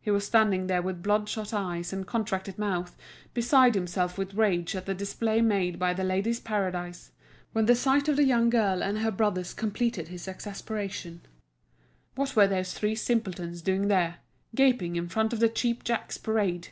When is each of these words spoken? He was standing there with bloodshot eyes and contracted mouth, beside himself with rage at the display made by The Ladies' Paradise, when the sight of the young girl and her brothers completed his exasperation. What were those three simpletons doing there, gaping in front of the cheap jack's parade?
He 0.00 0.10
was 0.10 0.26
standing 0.26 0.66
there 0.66 0.80
with 0.80 1.02
bloodshot 1.02 1.52
eyes 1.52 1.92
and 1.92 2.06
contracted 2.06 2.58
mouth, 2.58 2.96
beside 3.34 3.74
himself 3.74 4.16
with 4.16 4.32
rage 4.32 4.74
at 4.74 4.86
the 4.86 4.94
display 4.94 5.42
made 5.42 5.78
by 5.78 5.92
The 5.92 6.04
Ladies' 6.04 6.40
Paradise, 6.40 7.10
when 7.52 7.66
the 7.66 7.74
sight 7.74 8.08
of 8.08 8.16
the 8.16 8.24
young 8.24 8.48
girl 8.48 8.82
and 8.82 9.00
her 9.00 9.10
brothers 9.10 9.52
completed 9.52 10.08
his 10.08 10.26
exasperation. 10.26 11.20
What 12.14 12.34
were 12.34 12.46
those 12.48 12.72
three 12.72 12.94
simpletons 12.94 13.60
doing 13.60 13.88
there, 13.88 14.20
gaping 14.54 14.96
in 14.96 15.06
front 15.06 15.34
of 15.34 15.38
the 15.40 15.50
cheap 15.50 15.84
jack's 15.84 16.16
parade? 16.16 16.68